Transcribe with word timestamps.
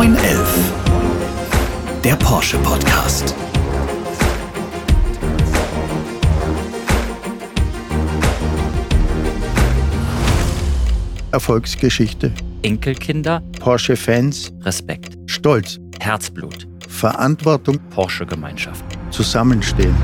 911. 0.00 0.72
Der 2.02 2.16
Porsche 2.16 2.56
Podcast. 2.60 3.34
Erfolgsgeschichte. 11.32 12.32
Enkelkinder, 12.62 13.42
Porsche-Fans. 13.60 14.54
Respekt, 14.62 15.18
Stolz. 15.26 15.78
Herzblut, 16.00 16.66
Verantwortung. 16.88 17.78
Porsche-Gemeinschaft. 17.90 18.82
Zusammenstehen. 19.10 19.94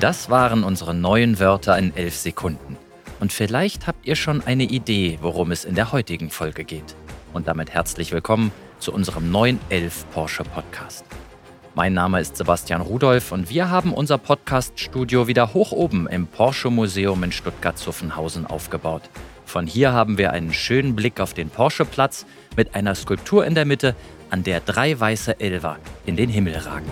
Das 0.00 0.30
waren 0.30 0.64
unsere 0.64 0.94
neuen 0.94 1.38
Wörter 1.38 1.76
in 1.76 1.94
elf 1.94 2.16
Sekunden. 2.16 2.78
Und 3.20 3.34
vielleicht 3.34 3.86
habt 3.86 4.06
ihr 4.06 4.16
schon 4.16 4.42
eine 4.46 4.64
Idee, 4.64 5.18
worum 5.20 5.50
es 5.50 5.66
in 5.66 5.74
der 5.74 5.92
heutigen 5.92 6.30
Folge 6.30 6.64
geht. 6.64 6.96
Und 7.32 7.48
damit 7.48 7.70
herzlich 7.70 8.12
willkommen 8.12 8.52
zu 8.78 8.92
unserem 8.92 9.30
neuen 9.30 9.58
elf 9.70 10.04
Porsche 10.10 10.44
Podcast. 10.44 11.04
Mein 11.74 11.94
Name 11.94 12.20
ist 12.20 12.36
Sebastian 12.36 12.82
Rudolph 12.82 13.32
und 13.32 13.48
wir 13.48 13.70
haben 13.70 13.94
unser 13.94 14.18
Podcast-Studio 14.18 15.28
wieder 15.28 15.54
hoch 15.54 15.72
oben 15.72 16.06
im 16.06 16.26
Porsche 16.26 16.68
Museum 16.68 17.24
in 17.24 17.32
Stuttgart-Zuffenhausen 17.32 18.46
aufgebaut. 18.46 19.02
Von 19.46 19.66
hier 19.66 19.92
haben 19.92 20.18
wir 20.18 20.32
einen 20.32 20.52
schönen 20.52 20.94
Blick 20.94 21.20
auf 21.20 21.32
den 21.32 21.48
Porsche-Platz 21.48 22.26
mit 22.54 22.74
einer 22.74 22.94
Skulptur 22.94 23.46
in 23.46 23.54
der 23.54 23.64
Mitte, 23.64 23.96
an 24.28 24.42
der 24.42 24.60
drei 24.60 24.98
weiße 25.00 25.40
Elver 25.40 25.78
in 26.04 26.16
den 26.16 26.28
Himmel 26.28 26.56
ragen. 26.56 26.90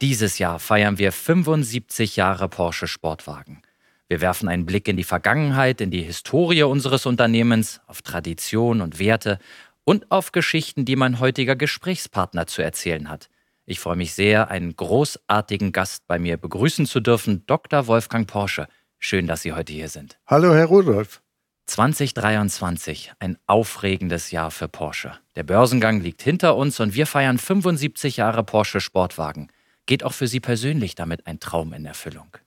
Dieses 0.00 0.38
Jahr 0.38 0.58
feiern 0.58 0.98
wir 0.98 1.12
75 1.12 2.16
Jahre 2.16 2.48
Porsche 2.48 2.88
Sportwagen. 2.88 3.62
Wir 4.08 4.22
werfen 4.22 4.48
einen 4.48 4.64
Blick 4.64 4.88
in 4.88 4.96
die 4.96 5.04
Vergangenheit, 5.04 5.82
in 5.82 5.90
die 5.90 6.02
Historie 6.02 6.62
unseres 6.62 7.04
Unternehmens, 7.04 7.82
auf 7.86 8.00
Tradition 8.00 8.80
und 8.80 8.98
Werte 8.98 9.38
und 9.84 10.10
auf 10.10 10.32
Geschichten, 10.32 10.86
die 10.86 10.96
mein 10.96 11.20
heutiger 11.20 11.56
Gesprächspartner 11.56 12.46
zu 12.46 12.62
erzählen 12.62 13.10
hat. 13.10 13.28
Ich 13.66 13.80
freue 13.80 13.96
mich 13.96 14.14
sehr, 14.14 14.50
einen 14.50 14.74
großartigen 14.74 15.72
Gast 15.72 16.06
bei 16.06 16.18
mir 16.18 16.38
begrüßen 16.38 16.86
zu 16.86 17.00
dürfen, 17.00 17.44
Dr. 17.46 17.86
Wolfgang 17.86 18.26
Porsche. 18.26 18.66
Schön, 18.98 19.26
dass 19.26 19.42
Sie 19.42 19.52
heute 19.52 19.74
hier 19.74 19.90
sind. 19.90 20.18
Hallo, 20.26 20.54
Herr 20.54 20.66
Rudolph. 20.66 21.20
2023, 21.66 23.12
ein 23.18 23.36
aufregendes 23.46 24.30
Jahr 24.30 24.50
für 24.50 24.68
Porsche. 24.68 25.18
Der 25.36 25.42
Börsengang 25.42 26.00
liegt 26.00 26.22
hinter 26.22 26.56
uns 26.56 26.80
und 26.80 26.94
wir 26.94 27.06
feiern 27.06 27.36
75 27.36 28.16
Jahre 28.16 28.42
Porsche 28.42 28.80
Sportwagen. 28.80 29.48
Geht 29.84 30.02
auch 30.02 30.14
für 30.14 30.28
Sie 30.28 30.40
persönlich 30.40 30.94
damit 30.94 31.26
ein 31.26 31.40
Traum 31.40 31.74
in 31.74 31.84
Erfüllung? 31.84 32.38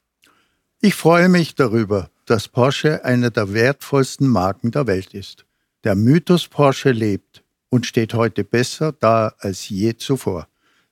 Ich 0.84 0.96
freue 0.96 1.30
mich 1.30 1.54
darüber, 1.54 2.10
dass 2.26 2.48
Porsche 2.48 3.06
eine 3.06 3.30
der 3.30 3.54
wertvollsten 3.54 4.28
Marken 4.28 4.72
der 4.72 4.88
Welt 4.88 5.14
ist. 5.14 5.46
Der 5.84 5.94
Mythos 5.94 6.48
Porsche 6.48 6.90
lebt 6.90 7.44
und 7.70 7.86
steht 7.86 8.16
heute 8.16 8.44
besser 8.44 8.92
da 8.92 9.36
als 9.38 9.70
je 9.70 9.96
zuvor. 9.96 10.48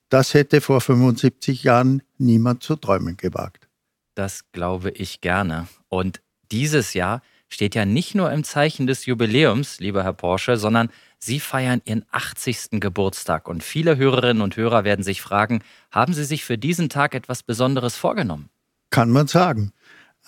Das 0.10 0.36
hätte 0.36 0.62
vor 0.62 0.80
75 0.80 1.64
Jahren 1.64 2.04
niemand 2.20 2.62
zu 2.62 2.76
träumen 2.76 3.18
gewagt. 3.18 3.68
Das 4.14 4.52
glaube 4.52 4.92
ich 4.92 5.22
gerne. 5.22 5.68
Und 5.88 6.22
dieses 6.52 6.94
Jahr 6.94 7.24
steht 7.48 7.74
ja 7.74 7.86
nicht 7.86 8.14
nur 8.14 8.32
im 8.32 8.44
Zeichen 8.44 8.86
des 8.86 9.08
Jubiläums, 9.08 9.80
lieber 9.80 10.04
Herr 10.04 10.14
Porsche, 10.14 10.58
sondern 10.58 10.92
Sie 11.18 11.40
feiern 11.40 11.82
Ihren 11.86 12.06
80. 12.12 12.80
Geburtstag. 12.80 13.48
Und 13.48 13.64
viele 13.64 13.98
Hörerinnen 13.98 14.44
und 14.44 14.56
Hörer 14.56 14.84
werden 14.84 15.04
sich 15.04 15.24
fragen, 15.24 15.64
haben 15.90 16.14
Sie 16.14 16.26
sich 16.26 16.46
für 16.46 16.60
diesen 16.60 16.90
Tag 16.90 17.16
etwas 17.16 17.42
Besonderes 17.42 17.96
vorgenommen? 17.96 18.50
Kann 18.92 19.10
man 19.10 19.28
sagen. 19.28 19.72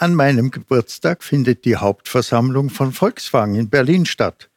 An 0.02 0.16
meinem 0.16 0.50
Geburtstag 0.50 1.24
findet 1.24 1.64
die 1.64 1.76
Hauptversammlung 1.76 2.72
von 2.72 2.92
Volkswagen 2.92 3.54
in 3.54 3.70
Berlin 3.70 4.08
statt, 4.08 4.50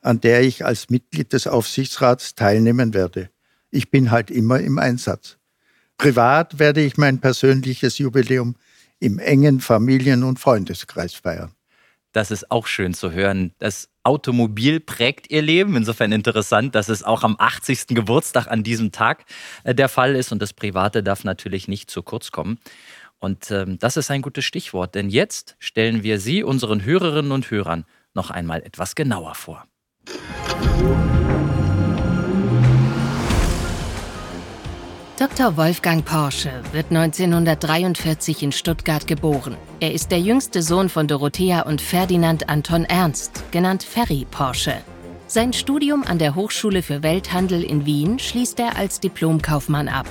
an 0.00 0.20
der 0.20 0.42
ich 0.42 0.64
als 0.64 0.90
Mitglied 0.90 1.32
des 1.32 1.46
Aufsichtsrats 1.46 2.34
teilnehmen 2.34 2.94
werde. 2.94 3.30
Ich 3.70 3.92
bin 3.92 4.10
halt 4.10 4.28
immer 4.28 4.58
im 4.58 4.76
Einsatz. 4.80 5.38
Privat 5.98 6.58
werde 6.58 6.80
ich 6.80 6.96
mein 6.96 7.20
persönliches 7.20 7.98
Jubiläum 7.98 8.56
im 8.98 9.20
engen 9.20 9.60
Familien- 9.60 10.24
und 10.24 10.40
Freundeskreis 10.40 11.14
feiern. 11.14 11.52
Das 12.10 12.32
ist 12.32 12.50
auch 12.50 12.66
schön 12.66 12.92
zu 12.92 13.12
hören. 13.12 13.52
Das 13.58 13.90
Automobil 14.02 14.80
prägt 14.80 15.30
ihr 15.30 15.42
Leben. 15.42 15.76
Insofern 15.76 16.10
interessant, 16.10 16.74
dass 16.74 16.88
es 16.88 17.04
auch 17.04 17.22
am 17.22 17.36
80. 17.38 17.88
Geburtstag 17.88 18.48
an 18.48 18.64
diesem 18.64 18.90
Tag 18.90 19.26
äh, 19.62 19.76
der 19.76 19.88
Fall 19.88 20.16
ist. 20.16 20.32
Und 20.32 20.42
das 20.42 20.54
Private 20.54 21.04
darf 21.04 21.22
natürlich 21.22 21.68
nicht 21.68 21.88
zu 21.88 22.02
kurz 22.02 22.32
kommen. 22.32 22.58
Und 23.20 23.50
ähm, 23.50 23.78
das 23.78 23.96
ist 23.96 24.10
ein 24.10 24.22
gutes 24.22 24.44
Stichwort, 24.44 24.94
denn 24.94 25.10
jetzt 25.10 25.56
stellen 25.58 26.02
wir 26.02 26.20
Sie, 26.20 26.42
unseren 26.42 26.84
Hörerinnen 26.84 27.32
und 27.32 27.50
Hörern, 27.50 27.84
noch 28.14 28.30
einmal 28.30 28.62
etwas 28.62 28.94
genauer 28.94 29.34
vor. 29.34 29.64
Dr. 35.18 35.56
Wolfgang 35.56 36.04
Porsche 36.04 36.52
wird 36.70 36.92
1943 36.92 38.44
in 38.44 38.52
Stuttgart 38.52 39.04
geboren. 39.08 39.56
Er 39.80 39.92
ist 39.92 40.12
der 40.12 40.20
jüngste 40.20 40.62
Sohn 40.62 40.88
von 40.88 41.08
Dorothea 41.08 41.62
und 41.62 41.80
Ferdinand 41.80 42.48
Anton 42.48 42.84
Ernst, 42.84 43.42
genannt 43.50 43.82
Ferry 43.82 44.28
Porsche. 44.30 44.74
Sein 45.26 45.52
Studium 45.52 46.04
an 46.04 46.20
der 46.20 46.36
Hochschule 46.36 46.82
für 46.82 47.02
Welthandel 47.02 47.64
in 47.64 47.84
Wien 47.84 48.20
schließt 48.20 48.60
er 48.60 48.76
als 48.76 49.00
Diplomkaufmann 49.00 49.88
ab. 49.88 50.06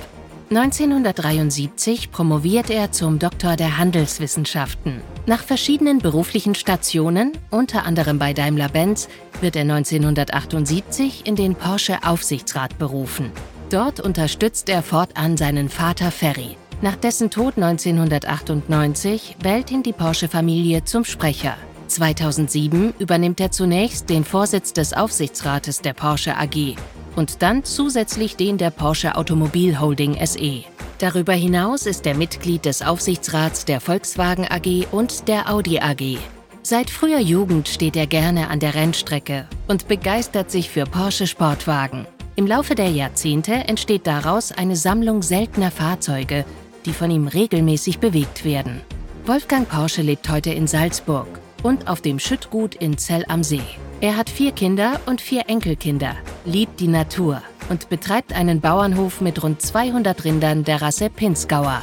1973 0.50 2.10
promoviert 2.10 2.70
er 2.70 2.90
zum 2.90 3.18
Doktor 3.18 3.56
der 3.56 3.76
Handelswissenschaften. 3.76 5.02
Nach 5.26 5.42
verschiedenen 5.42 5.98
beruflichen 5.98 6.54
Stationen, 6.54 7.32
unter 7.50 7.84
anderem 7.84 8.18
bei 8.18 8.32
Daimler-Benz, 8.32 9.08
wird 9.42 9.56
er 9.56 9.62
1978 9.62 11.26
in 11.26 11.36
den 11.36 11.54
Porsche 11.54 11.98
Aufsichtsrat 12.02 12.78
berufen. 12.78 13.30
Dort 13.68 14.00
unterstützt 14.00 14.70
er 14.70 14.82
fortan 14.82 15.36
seinen 15.36 15.68
Vater 15.68 16.10
Ferry. 16.10 16.56
Nach 16.80 16.96
dessen 16.96 17.28
Tod 17.28 17.56
1998 17.56 19.36
wählt 19.42 19.70
ihn 19.70 19.82
die 19.82 19.92
Porsche-Familie 19.92 20.82
zum 20.84 21.04
Sprecher. 21.04 21.58
2007 21.88 22.94
übernimmt 22.98 23.40
er 23.40 23.50
zunächst 23.50 24.10
den 24.10 24.24
Vorsitz 24.24 24.72
des 24.72 24.92
Aufsichtsrates 24.92 25.80
der 25.80 25.94
Porsche 25.94 26.36
AG 26.36 26.76
und 27.16 27.42
dann 27.42 27.64
zusätzlich 27.64 28.36
den 28.36 28.58
der 28.58 28.70
Porsche 28.70 29.16
Automobil 29.16 29.80
Holding 29.80 30.16
SE. 30.24 30.62
Darüber 30.98 31.32
hinaus 31.32 31.86
ist 31.86 32.06
er 32.06 32.14
Mitglied 32.14 32.64
des 32.64 32.82
Aufsichtsrats 32.82 33.64
der 33.64 33.80
Volkswagen 33.80 34.46
AG 34.48 34.86
und 34.92 35.28
der 35.28 35.50
Audi 35.50 35.80
AG. 35.80 36.18
Seit 36.62 36.90
früher 36.90 37.20
Jugend 37.20 37.68
steht 37.68 37.96
er 37.96 38.06
gerne 38.06 38.48
an 38.48 38.60
der 38.60 38.74
Rennstrecke 38.74 39.46
und 39.68 39.88
begeistert 39.88 40.50
sich 40.50 40.70
für 40.70 40.84
Porsche 40.84 41.26
Sportwagen. 41.26 42.06
Im 42.36 42.46
Laufe 42.46 42.74
der 42.74 42.90
Jahrzehnte 42.90 43.52
entsteht 43.52 44.06
daraus 44.06 44.52
eine 44.52 44.76
Sammlung 44.76 45.22
seltener 45.22 45.70
Fahrzeuge, 45.70 46.44
die 46.84 46.92
von 46.92 47.10
ihm 47.10 47.26
regelmäßig 47.26 47.98
bewegt 47.98 48.44
werden. 48.44 48.80
Wolfgang 49.26 49.68
Porsche 49.68 50.02
lebt 50.02 50.28
heute 50.28 50.50
in 50.50 50.66
Salzburg 50.66 51.26
und 51.62 51.88
auf 51.88 52.00
dem 52.00 52.18
Schüttgut 52.18 52.74
in 52.74 52.98
Zell 52.98 53.24
am 53.28 53.42
See. 53.42 53.62
Er 54.00 54.16
hat 54.16 54.30
vier 54.30 54.52
Kinder 54.52 55.00
und 55.06 55.20
vier 55.20 55.48
Enkelkinder, 55.48 56.16
liebt 56.44 56.80
die 56.80 56.88
Natur 56.88 57.42
und 57.68 57.88
betreibt 57.88 58.32
einen 58.32 58.60
Bauernhof 58.60 59.20
mit 59.20 59.42
rund 59.42 59.60
200 59.60 60.24
Rindern 60.24 60.64
der 60.64 60.80
Rasse 60.80 61.10
Pinzgauer. 61.10 61.82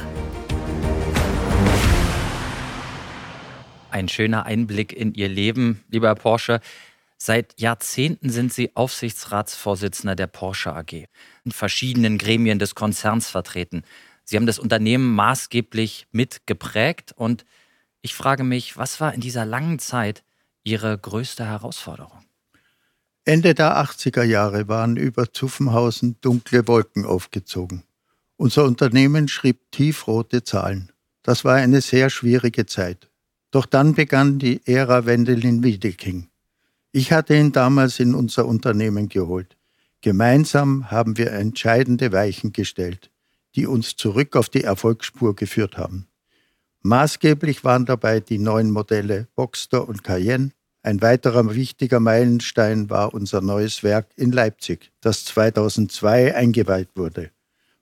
Ein 3.90 4.08
schöner 4.08 4.46
Einblick 4.46 4.92
in 4.92 5.14
Ihr 5.14 5.28
Leben, 5.28 5.84
lieber 5.88 6.08
Herr 6.08 6.16
Porsche. 6.16 6.60
Seit 7.18 7.58
Jahrzehnten 7.58 8.28
sind 8.28 8.52
Sie 8.52 8.76
Aufsichtsratsvorsitzender 8.76 10.14
der 10.14 10.26
Porsche 10.26 10.74
AG, 10.74 11.06
in 11.44 11.52
verschiedenen 11.52 12.18
Gremien 12.18 12.58
des 12.58 12.74
Konzerns 12.74 13.30
vertreten. 13.30 13.84
Sie 14.24 14.36
haben 14.36 14.46
das 14.46 14.58
Unternehmen 14.58 15.14
maßgeblich 15.14 16.08
mitgeprägt 16.12 17.12
und 17.16 17.46
ich 18.06 18.14
frage 18.14 18.44
mich, 18.44 18.76
was 18.76 19.00
war 19.00 19.12
in 19.14 19.20
dieser 19.20 19.44
langen 19.44 19.80
Zeit 19.80 20.22
Ihre 20.62 20.96
größte 20.96 21.44
Herausforderung? 21.44 22.22
Ende 23.24 23.52
der 23.52 23.76
80er 23.78 24.22
Jahre 24.22 24.68
waren 24.68 24.96
über 24.96 25.32
Zuffenhausen 25.32 26.16
dunkle 26.20 26.68
Wolken 26.68 27.04
aufgezogen. 27.04 27.82
Unser 28.36 28.64
Unternehmen 28.64 29.26
schrieb 29.26 29.72
tiefrote 29.72 30.44
Zahlen. 30.44 30.92
Das 31.24 31.44
war 31.44 31.56
eine 31.56 31.80
sehr 31.80 32.08
schwierige 32.08 32.66
Zeit. 32.66 33.10
Doch 33.50 33.66
dann 33.66 33.94
begann 33.94 34.38
die 34.38 34.64
Ära 34.66 35.04
Wendelin 35.04 35.64
Wiedeking. 35.64 36.28
Ich 36.92 37.10
hatte 37.10 37.36
ihn 37.36 37.50
damals 37.50 37.98
in 37.98 38.14
unser 38.14 38.46
Unternehmen 38.46 39.08
geholt. 39.08 39.56
Gemeinsam 40.00 40.92
haben 40.92 41.18
wir 41.18 41.32
entscheidende 41.32 42.12
Weichen 42.12 42.52
gestellt, 42.52 43.10
die 43.56 43.66
uns 43.66 43.96
zurück 43.96 44.36
auf 44.36 44.48
die 44.48 44.62
Erfolgsspur 44.62 45.34
geführt 45.34 45.76
haben. 45.76 46.06
Maßgeblich 46.86 47.64
waren 47.64 47.84
dabei 47.84 48.20
die 48.20 48.38
neuen 48.38 48.70
Modelle 48.70 49.26
Boxster 49.34 49.88
und 49.88 50.04
Cayenne. 50.04 50.52
Ein 50.84 51.02
weiterer 51.02 51.52
wichtiger 51.52 51.98
Meilenstein 51.98 52.88
war 52.90 53.12
unser 53.12 53.40
neues 53.40 53.82
Werk 53.82 54.12
in 54.14 54.30
Leipzig, 54.30 54.92
das 55.00 55.24
2002 55.24 56.36
eingeweiht 56.36 56.90
wurde, 56.94 57.32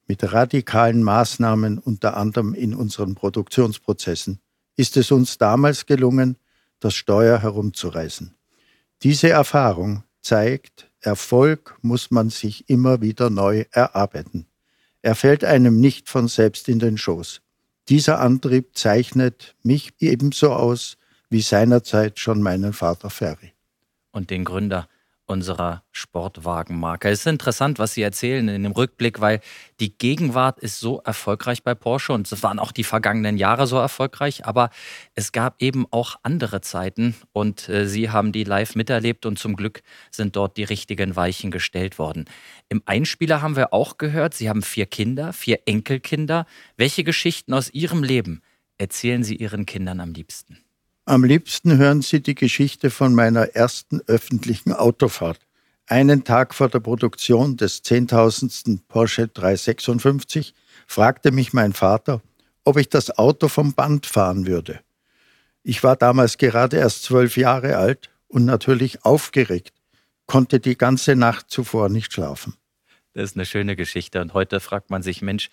mit 0.06 0.33
radikalen 0.33 1.03
Maßnahmen 1.03 1.79
unter 1.79 2.17
anderem 2.17 2.55
in 2.55 2.75
unseren 2.75 3.15
Produktionsprozessen 3.15 4.41
ist 4.77 4.97
es 4.97 5.12
uns 5.12 5.37
damals 5.37 5.85
gelungen, 5.85 6.39
das 6.81 6.95
Steuer 6.95 7.41
herumzureißen. 7.41 8.35
Diese 9.03 9.29
Erfahrung 9.29 10.03
zeigt, 10.23 10.91
Erfolg 11.00 11.77
muss 11.83 12.11
man 12.11 12.31
sich 12.31 12.71
immer 12.71 13.03
wieder 13.03 13.29
neu 13.29 13.67
erarbeiten. 13.71 14.47
Er 15.03 15.15
fällt 15.15 15.45
einem 15.45 15.79
nicht 15.79 16.09
von 16.09 16.27
selbst 16.27 16.71
in 16.71 16.79
den 16.79 16.97
Schoß. 16.97 17.43
Dieser 17.89 18.21
Antrieb 18.21 18.77
zeichnet 18.77 19.55
mich 19.63 19.93
ebenso 19.99 20.53
aus 20.53 20.97
wie 21.29 21.43
seinerzeit 21.43 22.19
schon 22.19 22.41
meinen 22.41 22.73
Vater 22.73 23.11
Ferry. 23.11 23.53
Und 24.11 24.31
den 24.31 24.45
Gründer 24.45 24.89
unserer 25.26 25.85
Sportwagenmarke. 25.93 27.09
Es 27.09 27.21
ist 27.21 27.26
interessant, 27.26 27.79
was 27.79 27.94
Sie 27.94 28.03
erzählen 28.03 28.47
in 28.49 28.62
dem 28.62 28.73
Rückblick, 28.73 29.21
weil 29.21 29.41
die 29.81 29.97
Gegenwart 29.97 30.59
ist 30.59 30.81
so 30.81 31.00
erfolgreich 31.00 31.62
bei 31.62 31.75
Porsche 31.75 32.12
und 32.12 32.31
es 32.31 32.43
waren 32.43 32.59
auch 32.59 32.73
die 32.73 32.85
vergangenen 32.85 33.38
Jahre 33.38 33.67
so 33.67 33.76
erfolgreich, 33.76 34.44
aber 34.44 34.71
es 35.15 35.32
gab 35.32 35.61
eben 35.62 35.87
auch 35.91 36.17
andere 36.23 36.61
Zeiten 36.61 37.15
und 37.32 37.69
äh, 37.69 37.87
Sie 37.87 38.11
haben 38.11 38.32
die 38.32 38.44
live 38.44 38.75
miterlebt 38.75 39.25
und 39.26 39.38
zum 39.38 39.56
Glück 39.56 39.82
sind 40.11 40.37
dort 40.37 40.56
die 40.56 40.65
richtigen 40.65 41.17
Weichen 41.17 41.50
gestellt 41.50 41.99
worden. 41.99 42.26
Im 42.69 42.82
Einspieler 42.85 43.41
haben 43.41 43.56
wir 43.56 43.73
auch 43.73 43.99
gehört, 43.99 44.35
Sie 44.35 44.49
haben 44.49 44.62
vier 44.62 44.87
Kinder, 44.87 45.32
vier 45.32 45.61
Enkelkinder. 45.67 46.47
Welche 46.76 47.05
Geschichten 47.05 47.55
aus 47.55 47.71
Ihrem 47.71 48.03
Leben 48.03 48.43
erzählen 48.79 49.25
Sie 49.25 49.37
Ihren 49.37 49.67
Kindern 49.67 50.00
am 50.00 50.12
liebsten? 50.12 50.63
Am 51.06 51.23
liebsten 51.23 51.77
hören 51.77 52.01
Sie 52.01 52.23
die 52.23 52.35
Geschichte 52.35 52.89
von 52.89 53.15
meiner 53.15 53.55
ersten 53.55 54.01
öffentlichen 54.06 54.73
Autofahrt. 54.73 55.39
Einen 55.87 56.25
Tag 56.25 56.55
vor 56.55 56.71
der 56.71 56.81
Produktion 56.81 57.59
des 57.59 57.85
10.000. 57.85 58.81
Porsche 58.89 59.29
356 59.29 60.55
fragte 60.87 61.31
mich 61.31 61.53
mein 61.53 61.75
Vater, 61.75 62.23
ob 62.65 62.79
ich 62.79 62.89
das 62.89 63.19
Auto 63.19 63.49
vom 63.49 63.75
Band 63.75 64.06
fahren 64.06 64.47
würde. 64.47 64.81
Ich 65.62 65.85
war 65.85 65.97
damals 65.97 66.39
gerade 66.39 66.79
erst 66.79 67.03
zwölf 67.03 67.37
Jahre 67.37 67.77
alt 67.77 68.09
und 68.27 68.47
natürlich 68.47 69.05
aufgeregt, 69.05 69.75
konnte 70.25 70.59
die 70.59 70.79
ganze 70.79 71.17
Nacht 71.17 71.50
zuvor 71.50 71.91
nicht 71.91 72.15
schlafen. 72.15 72.55
Das 73.12 73.25
ist 73.25 73.37
eine 73.37 73.45
schöne 73.45 73.77
Geschichte. 73.77 74.23
Und 74.23 74.33
heute 74.33 74.59
fragt 74.59 74.89
man 74.89 75.03
sich, 75.03 75.21
Mensch, 75.21 75.50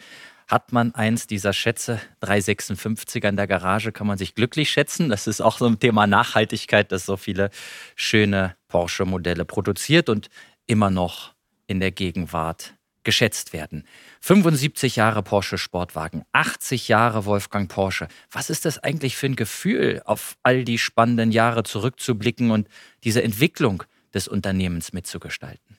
hat 0.51 0.73
man 0.73 0.93
eins 0.93 1.27
dieser 1.27 1.53
Schätze, 1.53 2.01
356er 2.21 3.29
in 3.29 3.37
der 3.37 3.47
Garage, 3.47 3.93
kann 3.93 4.05
man 4.05 4.17
sich 4.17 4.35
glücklich 4.35 4.69
schätzen. 4.69 5.07
Das 5.07 5.25
ist 5.25 5.39
auch 5.39 5.57
so 5.57 5.65
ein 5.65 5.79
Thema 5.79 6.07
Nachhaltigkeit, 6.07 6.91
das 6.91 7.05
so 7.05 7.15
viele 7.15 7.51
schöne 7.95 8.57
Porsche-Modelle 8.67 9.45
produziert 9.45 10.09
und 10.09 10.29
immer 10.67 10.89
noch 10.89 11.33
in 11.67 11.79
der 11.79 11.91
Gegenwart 11.91 12.73
geschätzt 13.03 13.53
werden. 13.53 13.85
75 14.19 14.97
Jahre 14.97 15.23
Porsche 15.23 15.57
Sportwagen, 15.57 16.23
80 16.33 16.89
Jahre 16.89 17.25
Wolfgang 17.25 17.71
Porsche. 17.71 18.09
Was 18.29 18.49
ist 18.49 18.65
das 18.65 18.77
eigentlich 18.77 19.15
für 19.15 19.27
ein 19.27 19.37
Gefühl, 19.37 20.01
auf 20.03 20.35
all 20.43 20.65
die 20.65 20.77
spannenden 20.77 21.31
Jahre 21.31 21.63
zurückzublicken 21.63 22.51
und 22.51 22.67
diese 23.05 23.23
Entwicklung 23.23 23.83
des 24.13 24.27
Unternehmens 24.27 24.91
mitzugestalten? 24.91 25.77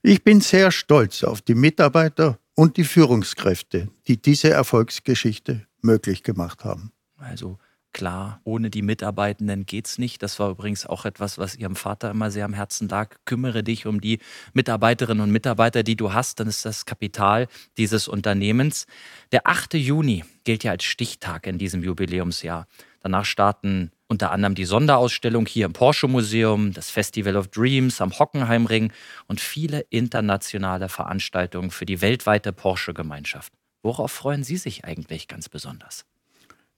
Ich 0.00 0.24
bin 0.24 0.40
sehr 0.40 0.70
stolz 0.70 1.24
auf 1.24 1.42
die 1.42 1.54
Mitarbeiter 1.54 2.38
und 2.58 2.76
die 2.76 2.82
Führungskräfte, 2.82 3.86
die 4.08 4.20
diese 4.20 4.50
Erfolgsgeschichte 4.50 5.68
möglich 5.80 6.24
gemacht 6.24 6.64
haben. 6.64 6.90
Also 7.16 7.58
klar, 7.92 8.40
ohne 8.42 8.68
die 8.68 8.82
Mitarbeitenden 8.82 9.64
geht's 9.64 9.96
nicht. 9.96 10.24
Das 10.24 10.40
war 10.40 10.50
übrigens 10.50 10.84
auch 10.84 11.04
etwas, 11.04 11.38
was 11.38 11.54
Ihrem 11.54 11.76
Vater 11.76 12.10
immer 12.10 12.32
sehr 12.32 12.44
am 12.44 12.54
Herzen 12.54 12.88
lag. 12.88 13.14
Kümmere 13.26 13.62
dich 13.62 13.86
um 13.86 14.00
die 14.00 14.18
Mitarbeiterinnen 14.54 15.22
und 15.22 15.30
Mitarbeiter, 15.30 15.84
die 15.84 15.94
du 15.94 16.12
hast, 16.12 16.40
dann 16.40 16.48
ist 16.48 16.64
das 16.64 16.84
Kapital 16.84 17.46
dieses 17.76 18.08
Unternehmens. 18.08 18.86
Der 19.30 19.46
8. 19.46 19.74
Juni 19.74 20.24
gilt 20.42 20.64
ja 20.64 20.72
als 20.72 20.82
Stichtag 20.82 21.46
in 21.46 21.58
diesem 21.58 21.84
Jubiläumsjahr. 21.84 22.66
Danach 23.00 23.24
starten 23.24 23.92
unter 24.08 24.32
anderem 24.32 24.54
die 24.54 24.64
Sonderausstellung 24.64 25.46
hier 25.46 25.66
im 25.66 25.72
Porsche 25.72 26.08
Museum, 26.08 26.72
das 26.72 26.90
Festival 26.90 27.36
of 27.36 27.48
Dreams 27.48 28.00
am 28.00 28.18
Hockenheimring 28.18 28.92
und 29.26 29.40
viele 29.40 29.80
internationale 29.90 30.88
Veranstaltungen 30.88 31.70
für 31.70 31.86
die 31.86 32.00
weltweite 32.00 32.52
Porsche-Gemeinschaft. 32.52 33.52
Worauf 33.82 34.10
freuen 34.10 34.44
Sie 34.44 34.56
sich 34.56 34.84
eigentlich 34.84 35.28
ganz 35.28 35.48
besonders? 35.48 36.04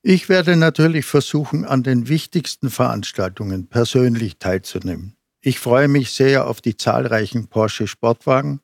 Ich 0.03 0.29
werde 0.29 0.55
natürlich 0.55 1.05
versuchen, 1.05 1.63
an 1.63 1.83
den 1.83 2.09
wichtigsten 2.09 2.69
Veranstaltungen 2.69 3.67
persönlich 3.67 4.37
teilzunehmen. 4.37 5.15
Ich 5.41 5.59
freue 5.59 5.87
mich 5.87 6.11
sehr 6.11 6.47
auf 6.47 6.61
die 6.61 6.75
zahlreichen 6.75 7.47
Porsche 7.47 7.87
Sportwagen, 7.87 8.61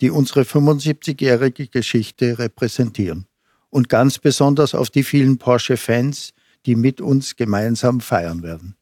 die 0.00 0.10
unsere 0.10 0.42
75-jährige 0.42 1.68
Geschichte 1.68 2.38
repräsentieren. 2.38 3.26
Und 3.70 3.88
ganz 3.88 4.18
besonders 4.18 4.74
auf 4.74 4.88
die 4.88 5.02
vielen 5.02 5.38
Porsche-Fans, 5.38 6.32
die 6.68 6.76
mit 6.76 7.00
uns 7.00 7.36
gemeinsam 7.36 8.00
feiern 8.00 8.42
werden. 8.42 8.76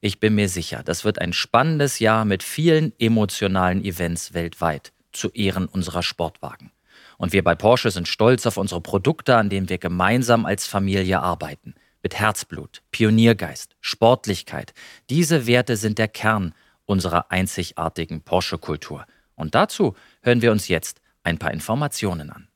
Ich 0.00 0.20
bin 0.20 0.34
mir 0.34 0.48
sicher, 0.48 0.82
das 0.82 1.04
wird 1.04 1.20
ein 1.20 1.34
spannendes 1.34 1.98
Jahr 1.98 2.24
mit 2.24 2.42
vielen 2.42 2.94
emotionalen 2.98 3.84
Events 3.84 4.32
weltweit 4.32 4.94
zu 5.12 5.28
Ehren 5.32 5.66
unserer 5.66 6.02
Sportwagen. 6.02 6.72
Und 7.18 7.34
wir 7.34 7.44
bei 7.44 7.54
Porsche 7.54 7.90
sind 7.90 8.08
stolz 8.08 8.46
auf 8.46 8.56
unsere 8.56 8.80
Produkte, 8.80 9.36
an 9.36 9.50
denen 9.50 9.68
wir 9.68 9.76
gemeinsam 9.76 10.46
als 10.46 10.66
Familie 10.66 11.20
arbeiten. 11.20 11.74
Mit 12.02 12.18
Herzblut, 12.18 12.80
Pioniergeist, 12.90 13.76
Sportlichkeit. 13.82 14.72
Diese 15.10 15.46
Werte 15.46 15.76
sind 15.76 15.98
der 15.98 16.08
Kern 16.08 16.54
unserer 16.86 17.30
einzigartigen 17.30 18.22
Porsche-Kultur. 18.22 19.04
Und 19.34 19.54
dazu 19.54 19.94
hören 20.22 20.40
wir 20.40 20.52
uns 20.52 20.68
jetzt 20.68 21.02
ein 21.22 21.36
paar 21.36 21.52
Informationen 21.52 22.30
an. 22.30 22.48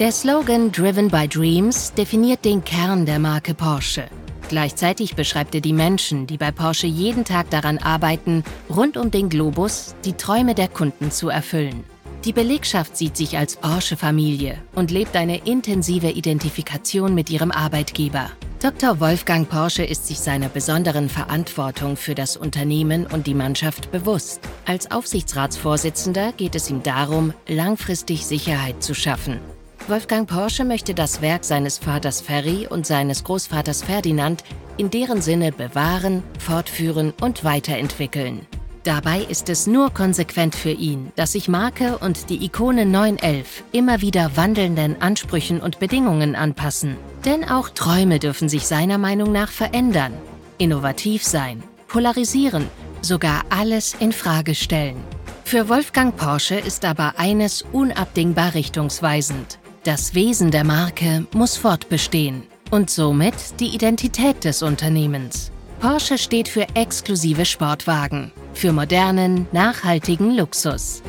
Der 0.00 0.12
Slogan 0.12 0.72
Driven 0.72 1.08
by 1.08 1.28
Dreams 1.28 1.92
definiert 1.92 2.42
den 2.46 2.64
Kern 2.64 3.04
der 3.04 3.18
Marke 3.18 3.52
Porsche. 3.52 4.04
Gleichzeitig 4.48 5.14
beschreibt 5.14 5.54
er 5.54 5.60
die 5.60 5.74
Menschen, 5.74 6.26
die 6.26 6.38
bei 6.38 6.52
Porsche 6.52 6.86
jeden 6.86 7.26
Tag 7.26 7.50
daran 7.50 7.76
arbeiten, 7.76 8.42
rund 8.74 8.96
um 8.96 9.10
den 9.10 9.28
Globus 9.28 9.94
die 10.06 10.14
Träume 10.14 10.54
der 10.54 10.68
Kunden 10.68 11.10
zu 11.10 11.28
erfüllen. 11.28 11.84
Die 12.24 12.32
Belegschaft 12.32 12.96
sieht 12.96 13.14
sich 13.14 13.36
als 13.36 13.56
Porsche-Familie 13.56 14.56
und 14.74 14.90
lebt 14.90 15.14
eine 15.16 15.46
intensive 15.46 16.08
Identifikation 16.08 17.14
mit 17.14 17.28
ihrem 17.28 17.50
Arbeitgeber. 17.50 18.30
Dr. 18.62 19.00
Wolfgang 19.00 19.50
Porsche 19.50 19.84
ist 19.84 20.06
sich 20.06 20.20
seiner 20.20 20.48
besonderen 20.48 21.10
Verantwortung 21.10 21.98
für 21.98 22.14
das 22.14 22.38
Unternehmen 22.38 23.06
und 23.06 23.26
die 23.26 23.34
Mannschaft 23.34 23.92
bewusst. 23.92 24.40
Als 24.64 24.90
Aufsichtsratsvorsitzender 24.90 26.32
geht 26.32 26.54
es 26.54 26.70
ihm 26.70 26.82
darum, 26.82 27.34
langfristig 27.46 28.24
Sicherheit 28.24 28.82
zu 28.82 28.94
schaffen. 28.94 29.40
Wolfgang 29.90 30.28
Porsche 30.28 30.64
möchte 30.64 30.94
das 30.94 31.20
Werk 31.20 31.44
seines 31.44 31.78
Vaters 31.78 32.20
Ferry 32.20 32.68
und 32.68 32.86
seines 32.86 33.24
Großvaters 33.24 33.82
Ferdinand 33.82 34.44
in 34.76 34.88
deren 34.88 35.20
Sinne 35.20 35.50
bewahren, 35.50 36.22
fortführen 36.38 37.12
und 37.20 37.42
weiterentwickeln. 37.42 38.46
Dabei 38.84 39.18
ist 39.22 39.48
es 39.48 39.66
nur 39.66 39.90
konsequent 39.90 40.54
für 40.54 40.70
ihn, 40.70 41.10
dass 41.16 41.32
sich 41.32 41.48
Marke 41.48 41.98
und 41.98 42.30
die 42.30 42.44
Ikone 42.44 42.86
911 42.86 43.64
immer 43.72 44.00
wieder 44.00 44.36
wandelnden 44.36 45.02
Ansprüchen 45.02 45.60
und 45.60 45.80
Bedingungen 45.80 46.36
anpassen. 46.36 46.96
Denn 47.24 47.42
auch 47.48 47.68
Träume 47.68 48.20
dürfen 48.20 48.48
sich 48.48 48.68
seiner 48.68 48.96
Meinung 48.96 49.32
nach 49.32 49.50
verändern, 49.50 50.12
innovativ 50.58 51.24
sein, 51.24 51.64
polarisieren, 51.88 52.68
sogar 53.02 53.42
alles 53.50 53.94
in 53.98 54.12
Frage 54.12 54.54
stellen. 54.54 55.02
Für 55.44 55.68
Wolfgang 55.68 56.16
Porsche 56.16 56.54
ist 56.54 56.84
aber 56.84 57.14
eines 57.16 57.62
unabdingbar 57.72 58.54
richtungsweisend. 58.54 59.59
Das 59.82 60.14
Wesen 60.14 60.50
der 60.50 60.62
Marke 60.62 61.26
muss 61.32 61.56
fortbestehen 61.56 62.42
und 62.70 62.90
somit 62.90 63.58
die 63.60 63.74
Identität 63.74 64.44
des 64.44 64.62
Unternehmens. 64.62 65.50
Porsche 65.80 66.18
steht 66.18 66.48
für 66.48 66.66
exklusive 66.74 67.46
Sportwagen, 67.46 68.30
für 68.52 68.72
modernen, 68.72 69.46
nachhaltigen 69.52 70.36
Luxus. 70.36 71.02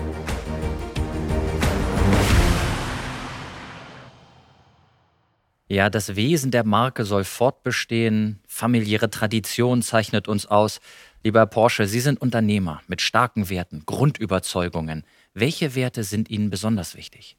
Ja, 5.68 5.90
das 5.90 6.16
Wesen 6.16 6.52
der 6.52 6.64
Marke 6.64 7.04
soll 7.04 7.26
fortbestehen, 7.26 8.40
familiäre 8.48 9.10
Tradition 9.10 9.82
zeichnet 9.82 10.30
uns 10.30 10.46
aus. 10.46 10.80
Lieber 11.26 11.46
Porsche, 11.46 11.88
Sie 11.88 12.00
sind 12.00 12.22
Unternehmer 12.22 12.82
mit 12.88 13.02
starken 13.02 13.50
Werten, 13.50 13.84
Grundüberzeugungen. 13.86 15.04
Welche 15.34 15.76
Werte 15.76 16.06
sind 16.06 16.30
Ihnen 16.30 16.50
besonders 16.50 16.96
wichtig? 16.96 17.36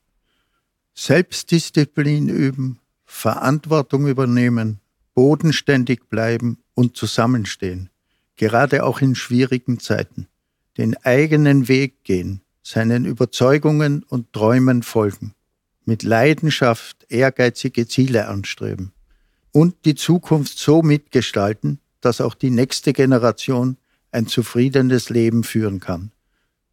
Selbstdisziplin 0.94 2.28
üben, 2.28 2.78
Verantwortung 3.04 4.06
übernehmen, 4.06 4.80
bodenständig 5.14 6.08
bleiben 6.08 6.58
und 6.74 6.96
zusammenstehen, 6.96 7.90
gerade 8.36 8.84
auch 8.84 9.00
in 9.00 9.14
schwierigen 9.14 9.78
Zeiten, 9.80 10.28
den 10.76 10.96
eigenen 11.04 11.68
Weg 11.68 12.04
gehen, 12.04 12.42
seinen 12.62 13.04
Überzeugungen 13.04 14.02
und 14.02 14.32
Träumen 14.32 14.82
folgen, 14.82 15.34
mit 15.84 16.02
Leidenschaft 16.02 17.06
ehrgeizige 17.08 17.86
Ziele 17.88 18.28
anstreben 18.28 18.92
und 19.52 19.84
die 19.84 19.94
Zukunft 19.94 20.58
so 20.58 20.82
mitgestalten, 20.82 21.78
dass 22.00 22.20
auch 22.20 22.34
die 22.34 22.50
nächste 22.50 22.92
Generation 22.92 23.76
ein 24.10 24.26
zufriedenes 24.26 25.08
Leben 25.08 25.44
führen 25.44 25.80
kann. 25.80 26.12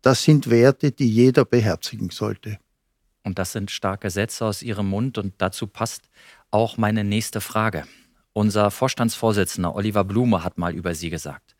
Das 0.01 0.23
sind 0.23 0.49
Werte, 0.49 0.91
die 0.91 1.09
jeder 1.09 1.45
beherzigen 1.45 2.09
sollte. 2.09 2.57
Und 3.29 3.37
das 3.37 3.51
sind 3.51 3.69
starke 3.69 4.09
Sätze 4.09 4.43
aus 4.43 4.63
Ihrem 4.63 4.89
Mund 4.89 5.19
und 5.19 5.35
dazu 5.37 5.67
passt 5.67 6.09
auch 6.49 6.77
meine 6.77 7.03
nächste 7.03 7.41
Frage. 7.41 7.85
Unser 8.33 8.71
Vorstandsvorsitzender 8.71 9.75
Oliver 9.75 10.03
Blume 10.03 10.43
hat 10.43 10.57
mal 10.57 10.73
über 10.73 10.95
Sie 10.95 11.11
gesagt. 11.11 11.55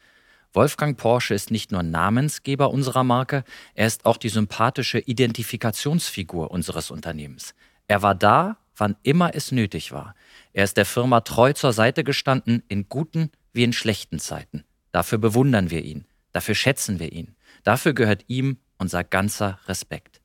Wolfgang 0.51 0.97
Porsche 0.97 1.35
ist 1.35 1.51
nicht 1.51 1.71
nur 1.71 1.83
Namensgeber 1.83 2.71
unserer 2.71 3.03
Marke, 3.03 3.43
er 3.75 3.85
ist 3.85 4.07
auch 4.07 4.17
die 4.17 4.29
sympathische 4.29 4.97
Identifikationsfigur 4.97 6.49
unseres 6.49 6.89
Unternehmens. 6.89 7.53
Er 7.88 8.01
war 8.01 8.15
da, 8.15 8.57
wann 8.75 8.95
immer 9.03 9.35
es 9.35 9.51
nötig 9.51 9.91
war. 9.91 10.15
Er 10.53 10.63
ist 10.63 10.75
der 10.75 10.85
Firma 10.85 11.21
treu 11.21 11.53
zur 11.53 11.71
Seite 11.71 12.03
gestanden, 12.03 12.63
in 12.67 12.89
guten 12.89 13.29
wie 13.53 13.63
in 13.63 13.73
schlechten 13.73 14.17
Zeiten. 14.17 14.63
Dafür 14.91 15.19
bewundern 15.19 15.69
wir 15.69 15.83
ihn, 15.83 16.05
dafür 16.31 16.55
schätzen 16.55 16.99
wir 16.99 17.11
ihn. 17.11 17.35
Dafür 17.63 17.93
gehört 17.93 18.23
ihm 18.25 18.57
unser 18.79 19.03
ganzer 19.03 19.59
Respekt. 19.67 20.18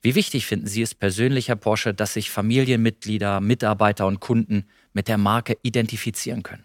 Wie 0.00 0.14
wichtig 0.14 0.46
finden 0.46 0.66
Sie 0.66 0.82
es 0.82 0.94
persönlich, 0.94 1.48
Herr 1.48 1.56
Porsche, 1.56 1.92
dass 1.92 2.14
sich 2.14 2.30
Familienmitglieder, 2.30 3.40
Mitarbeiter 3.40 4.06
und 4.06 4.20
Kunden 4.20 4.64
mit 4.92 5.08
der 5.08 5.18
Marke 5.18 5.56
identifizieren 5.62 6.42
können? 6.42 6.64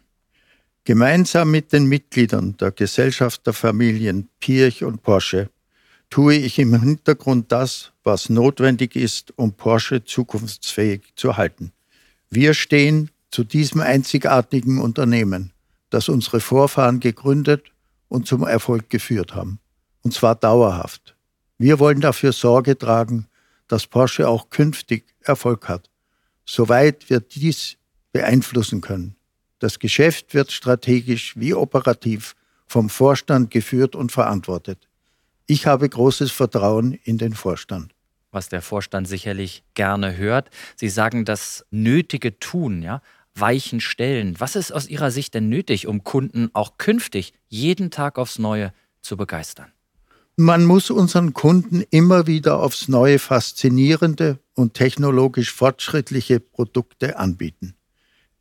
Gemeinsam 0.86 1.50
mit 1.50 1.72
den 1.74 1.86
Mitgliedern 1.86 2.58
der 2.58 2.72
Gesellschaft 2.72 3.46
der 3.48 3.54
Familien 3.54 4.30
Pirch 4.40 4.84
und 4.84 5.02
Porsche 5.02 5.50
tue 6.10 6.36
ich 6.36 6.60
im 6.60 6.80
Hintergrund 6.80 7.52
das, 7.52 7.92
was 8.04 8.30
notwendig 8.30 8.96
ist, 8.96 9.34
um 9.38 9.54
Porsche 9.54 10.04
zukunftsfähig 10.04 11.13
zu 11.16 11.38
halten. 11.38 11.72
Wir 12.30 12.54
stehen 12.54 13.10
zu 13.32 13.44
diesem 13.44 13.82
einzigartigen 13.82 14.80
Unternehmen, 14.80 15.54
das 15.90 16.10
unsere 16.10 16.40
Vorfahren 16.40 17.00
gegründet 17.00 17.72
und 18.10 18.28
zum 18.28 18.44
Erfolg 18.44 18.90
geführt 18.92 19.34
haben. 19.34 19.60
Und 20.04 20.13
zwar 20.13 20.36
dauerhaft. 20.36 21.12
Wir 21.63 21.79
wollen 21.79 22.01
dafür 22.01 22.34
Sorge 22.34 22.77
tragen, 22.77 23.29
dass 23.70 23.88
Porsche 23.88 24.27
auch 24.27 24.50
künftig 24.50 25.05
Erfolg 25.22 25.70
hat, 25.70 25.89
soweit 26.43 27.10
wir 27.10 27.22
dies 27.22 27.77
beeinflussen 28.12 28.82
können. 28.82 29.15
Das 29.60 29.79
Geschäft 29.79 30.34
wird 30.34 30.51
strategisch 30.51 31.39
wie 31.39 31.53
operativ 31.53 32.36
vom 32.67 32.89
Vorstand 32.89 33.50
geführt 33.50 33.96
und 33.96 34.12
verantwortet. 34.12 34.89
Ich 35.46 35.65
habe 35.65 35.88
großes 35.88 36.34
Vertrauen 36.34 37.00
in 37.05 37.17
den 37.17 37.34
Vorstand. 37.34 37.96
Was 38.32 38.50
der 38.50 38.62
Vorstand 38.62 39.08
sicherlich 39.08 39.63
gerne 39.74 40.17
hört. 40.17 40.50
Sie 40.75 40.89
sagen, 40.89 41.24
das 41.24 41.65
nötige 41.72 42.39
Tun, 42.39 42.82
ja, 42.82 43.01
Weichen 43.36 43.79
stellen. 43.79 44.38
Was 44.38 44.58
ist 44.58 44.74
aus 44.74 44.89
Ihrer 44.89 45.12
Sicht 45.12 45.34
denn 45.34 45.48
nötig, 45.48 45.88
um 45.88 46.03
Kunden 46.03 46.50
auch 46.51 46.77
künftig 46.77 47.32
jeden 47.48 47.89
Tag 47.89 48.17
aufs 48.17 48.38
Neue 48.38 48.74
zu 49.01 49.15
begeistern? 49.15 49.73
Man 50.36 50.66
muss 50.66 50.90
unseren 50.90 51.34
Kunden 51.34 51.84
immer 51.92 52.25
wieder 52.25 52.60
aufs 52.60 52.88
Neue 52.88 53.20
faszinierende 53.20 54.40
und 54.56 54.74
technologisch 54.74 55.52
fortschrittliche 55.52 56.40
Produkte 56.40 57.20
anbieten. 57.20 57.75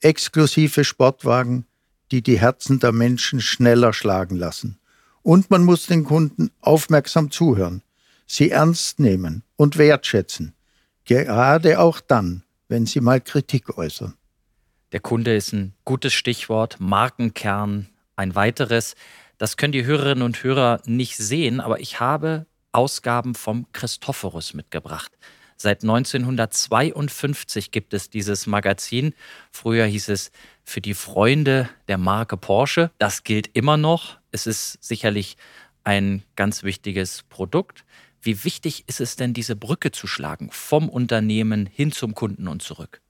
Exklusive 0.01 0.85
Sportwagen, 0.85 1.67
die 2.11 2.23
die 2.23 2.39
Herzen 2.39 2.81
der 2.81 2.93
Menschen 2.93 3.43
schneller 3.43 3.93
schlagen 3.93 4.37
lassen. 4.37 4.79
Und 5.23 5.51
man 5.51 5.65
muss 5.65 5.87
den 5.87 6.05
Kunden 6.05 6.51
aufmerksam 6.61 7.31
zuhören, 7.31 7.83
sie 8.27 8.51
ernst 8.51 8.99
nehmen 8.99 9.45
und 9.57 9.77
wertschätzen, 9.77 10.55
gerade 11.05 11.79
auch 11.79 12.01
dann, 12.01 12.43
wenn 12.69 12.87
sie 12.87 13.01
mal 13.01 13.21
Kritik 13.21 13.77
äußern. 13.77 14.15
Der 14.93 15.01
Kunde 15.01 15.37
ist 15.37 15.53
ein 15.53 15.75
gutes 15.85 16.15
Stichwort, 16.15 16.81
Markenkern 16.81 17.89
ein 18.17 18.35
weiteres. 18.35 18.95
Das 19.43 19.57
können 19.57 19.73
die 19.73 19.85
Hörerinnen 19.85 20.23
und 20.23 20.45
Hörer 20.45 20.81
nicht 20.87 21.17
sehen, 21.17 21.59
aber 21.59 21.81
ich 21.81 21.99
habe 21.99 22.47
Ausgaben 22.71 23.35
vom 23.35 23.67
Christophorus 23.73 24.55
mitgebracht. 24.55 25.11
Seit 25.57 25.83
1952 25.83 27.73
gibt 27.73 27.93
es 27.93 28.09
dieses 28.09 28.47
Magazin. 28.47 29.15
Früher 29.51 29.85
hieß 29.87 30.11
es 30.11 30.31
für 30.63 30.81
die 30.81 30.95
Freunde 30.95 31.69
der 31.89 31.99
Marke 31.99 32.37
Porsche. 32.37 32.93
Das 32.99 33.25
gilt 33.25 33.51
immer 33.53 33.77
noch. 33.77 34.19
Es 34.31 34.47
ist 34.47 34.79
sicherlich 34.81 35.37
ein 35.83 36.23
ganz 36.37 36.63
wichtiges 36.63 37.25
Produkt. 37.29 37.85
Wie 38.21 38.45
wichtig 38.45 38.85
ist 38.87 39.01
es 39.01 39.17
denn, 39.17 39.35
diese 39.35 39.57
Brücke 39.57 39.91
zu 39.91 40.07
schlagen 40.07 40.51
vom 40.53 40.89
Unternehmen 40.89 41.67
hin 41.67 41.91
zum 41.91 42.15
Kunden 42.15 42.47
und 42.47 42.63
zurück? 42.63 43.01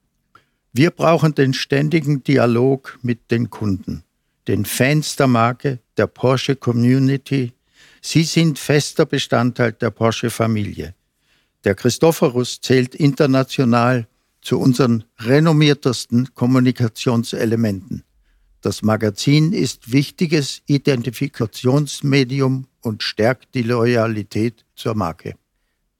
Wir 0.71 0.89
brauchen 0.89 1.35
den 1.35 1.53
ständigen 1.53 2.23
Dialog 2.23 2.97
mit 3.03 3.29
den 3.29 3.51
Kunden, 3.51 4.03
den 4.47 4.65
Fans 4.65 5.15
der 5.15 5.27
Marke, 5.27 5.79
der 5.97 6.07
Porsche 6.07 6.55
Community. 6.55 7.53
Sie 8.01 8.23
sind 8.23 8.59
fester 8.59 9.05
Bestandteil 9.05 9.73
der 9.73 9.91
Porsche 9.91 10.29
Familie. 10.29 10.93
Der 11.63 11.75
Christophorus 11.75 12.59
zählt 12.59 12.95
international 12.95 14.07
zu 14.41 14.59
unseren 14.59 15.05
renommiertesten 15.19 16.35
Kommunikationselementen. 16.35 18.03
Das 18.59 18.81
Magazin 18.81 19.53
ist 19.53 19.91
wichtiges 19.91 20.61
Identifikationsmedium 20.67 22.67
und 22.81 23.03
stärkt 23.03 23.55
die 23.55 23.61
Loyalität 23.61 24.65
zur 24.75 24.95
Marke. 24.95 25.35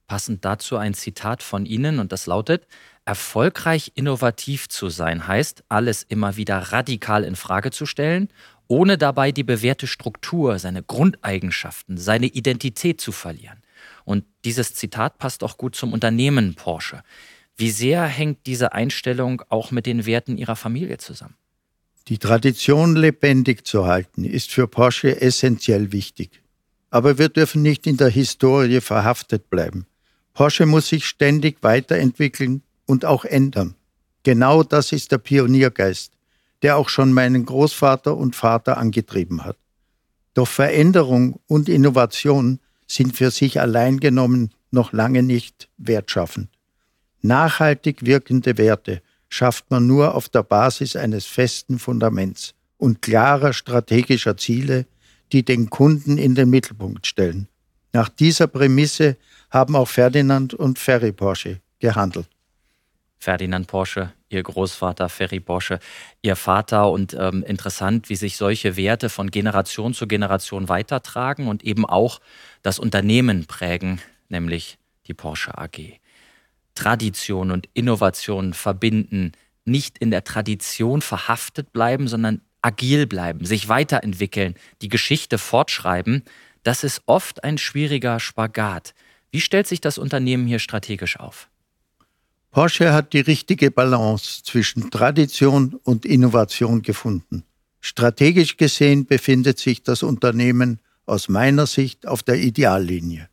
Passend 0.08 0.46
dazu 0.46 0.78
ein 0.78 0.94
Zitat 0.94 1.42
von 1.42 1.66
Ihnen 1.66 2.00
und 2.00 2.12
das 2.12 2.26
lautet, 2.26 2.68
erfolgreich 3.06 3.92
innovativ 3.96 4.70
zu 4.70 4.90
sein 4.90 5.28
heißt, 5.28 5.64
alles 5.70 6.04
immer 6.04 6.38
wieder 6.38 6.58
radikal 6.58 7.24
in 7.24 7.36
Frage 7.36 7.72
zu 7.72 7.86
stellen, 7.86 8.30
ohne 8.68 8.98
dabei 8.98 9.32
die 9.32 9.44
bewährte 9.44 9.88
Struktur, 9.88 10.58
seine 10.58 10.84
Grundeigenschaften, 10.84 11.98
seine 11.98 12.28
Identität 12.28 13.02
zu 13.02 13.12
verlieren. 13.12 13.62
Und 14.06 14.26
dieses 14.46 14.74
Zitat 14.74 15.18
passt 15.18 15.44
auch 15.44 15.58
gut 15.58 15.76
zum 15.76 15.94
Unternehmen 15.94 16.56
Porsche. 16.56 17.04
Wie 17.56 17.70
sehr 17.70 18.06
hängt 18.06 18.46
diese 18.46 18.74
Einstellung 18.74 19.44
auch 19.50 19.72
mit 19.72 19.86
den 19.86 20.06
Werten 20.06 20.38
Ihrer 20.38 20.56
Familie 20.56 20.98
zusammen? 20.98 21.36
Die 22.08 22.18
Tradition 22.18 22.96
lebendig 22.96 23.66
zu 23.66 23.86
halten, 23.86 24.26
ist 24.26 24.52
für 24.52 24.68
Porsche 24.68 25.22
essentiell 25.22 25.92
wichtig. 25.92 26.42
Aber 26.90 27.18
wir 27.18 27.30
dürfen 27.30 27.62
nicht 27.62 27.88
in 27.88 27.98
der 27.98 28.10
Historie 28.10 28.82
verhaftet 28.82 29.50
bleiben. 29.50 29.86
Porsche 30.34 30.66
muss 30.66 30.88
sich 30.90 31.06
ständig 31.06 31.58
weiterentwickeln 31.62 32.64
und 32.86 33.06
auch 33.06 33.26
ändern. 33.26 33.76
Genau 34.24 34.64
das 34.64 34.92
ist 34.92 35.12
der 35.12 35.18
Pioniergeist, 35.18 36.14
der 36.62 36.78
auch 36.78 36.90
schon 36.90 37.14
meinen 37.14 37.46
Großvater 37.46 38.16
und 38.16 38.36
Vater 38.36 38.78
angetrieben 38.78 39.44
hat. 39.44 39.58
Doch 40.34 40.48
Veränderung 40.48 41.40
und 41.48 41.70
Innovation 41.70 42.60
sind 42.88 43.16
für 43.16 43.32
sich 43.32 43.60
allein 43.60 44.00
genommen 44.00 44.52
noch 44.72 44.94
lange 44.94 45.24
nicht 45.24 45.70
wertschaffend. 45.78 46.50
Nachhaltig 47.22 48.06
wirkende 48.06 48.58
Werte 48.58 49.02
schafft 49.30 49.70
man 49.72 49.88
nur 49.88 50.16
auf 50.16 50.30
der 50.30 50.44
Basis 50.44 50.96
eines 50.96 51.26
festen 51.26 51.80
Fundaments 51.80 52.54
und 52.78 53.02
klarer 53.02 53.54
strategischer 53.54 54.38
Ziele, 54.38 54.86
die 55.32 55.44
den 55.44 55.70
Kunden 55.70 56.18
in 56.18 56.36
den 56.36 56.50
Mittelpunkt 56.50 57.08
stellen. 57.08 57.48
Nach 57.94 58.10
dieser 58.10 58.48
Prämisse 58.48 59.18
haben 59.50 59.76
auch 59.76 59.88
Ferdinand 59.88 60.54
und 60.54 60.80
Ferry 60.80 61.12
Porsche 61.12 61.62
gehandelt. 61.80 62.28
Ferdinand 63.24 63.68
Porsche, 63.68 64.12
Ihr 64.30 64.44
Großvater 64.44 65.08
Ferry 65.08 65.40
Porsche, 65.40 65.80
Ihr 66.22 66.36
Vater 66.36 66.92
und 66.92 67.16
ähm, 67.18 67.44
interessant, 67.44 68.10
wie 68.10 68.16
sich 68.16 68.38
solche 68.38 68.76
Werte 68.76 69.10
von 69.10 69.32
Generation 69.32 69.94
zu 69.94 70.08
Generation 70.08 70.68
weitertragen 70.68 71.48
und 71.48 71.64
eben 71.64 71.86
auch 71.86 72.20
das 72.62 72.80
Unternehmen 72.80 73.46
prägen, 73.46 74.02
nämlich 74.30 74.78
die 75.08 75.14
Porsche 75.14 75.58
AG. 75.58 76.00
Tradition 76.76 77.52
und 77.52 77.70
Innovation 77.74 78.54
verbinden, 78.54 79.32
nicht 79.64 79.98
in 80.00 80.12
der 80.12 80.26
Tradition 80.26 81.02
verhaftet 81.02 81.72
bleiben, 81.72 82.08
sondern 82.08 82.42
agil 82.62 83.08
bleiben, 83.08 83.46
sich 83.46 83.70
weiterentwickeln, 83.70 84.56
die 84.82 84.90
Geschichte 84.90 85.38
fortschreiben, 85.38 86.24
das 86.64 86.84
ist 86.84 87.02
oft 87.06 87.44
ein 87.44 87.58
schwieriger 87.58 88.20
Spagat. 88.20 88.94
Wie 89.32 89.42
stellt 89.42 89.68
sich 89.68 89.82
das 89.82 89.98
Unternehmen 89.98 90.48
hier 90.48 90.60
strategisch 90.60 91.20
auf? 91.20 91.50
Porsche 92.54 92.94
hat 92.94 93.14
die 93.14 93.20
richtige 93.20 93.72
Balance 93.72 94.44
zwischen 94.44 94.92
Tradition 94.92 95.74
und 95.84 96.06
Innovation 96.06 96.84
gefunden. 96.84 97.46
Strategisch 97.82 98.58
gesehen 98.58 99.08
befindet 99.08 99.58
sich 99.58 99.82
das 99.82 100.04
Unternehmen 100.04 100.80
aus 101.08 101.30
meiner 101.30 101.66
Sicht 101.66 102.08
auf 102.08 102.22
der 102.22 102.36
Ideallinie. 102.36 103.28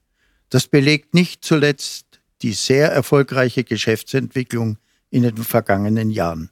Das 0.48 0.68
belegt 0.68 1.12
nicht 1.12 1.44
zuletzt 1.44 2.22
die 2.40 2.54
sehr 2.54 2.92
erfolgreiche 2.92 3.62
Geschäftsentwicklung 3.62 4.78
in 5.10 5.24
den 5.24 5.36
vergangenen 5.36 6.10
Jahren. 6.10 6.50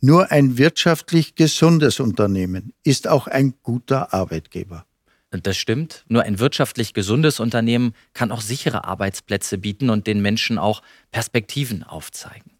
Nur 0.00 0.30
ein 0.30 0.58
wirtschaftlich 0.58 1.34
gesundes 1.34 1.98
Unternehmen 1.98 2.72
ist 2.84 3.08
auch 3.08 3.26
ein 3.26 3.54
guter 3.64 4.14
Arbeitgeber. 4.14 4.86
Das 5.30 5.56
stimmt. 5.56 6.04
Nur 6.08 6.24
ein 6.24 6.40
wirtschaftlich 6.40 6.92
gesundes 6.92 7.38
Unternehmen 7.38 7.94
kann 8.14 8.32
auch 8.32 8.40
sichere 8.40 8.84
Arbeitsplätze 8.84 9.58
bieten 9.58 9.88
und 9.88 10.06
den 10.06 10.20
Menschen 10.20 10.58
auch 10.58 10.82
Perspektiven 11.12 11.84
aufzeigen. 11.84 12.50